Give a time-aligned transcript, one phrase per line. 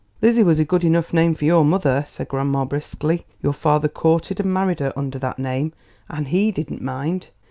[0.19, 3.27] "Lizzie was a good enough name for your mother," said grandma briskly.
[3.43, 5.73] "Your father courted and married her under that name,
[6.09, 7.27] and he didn't mind."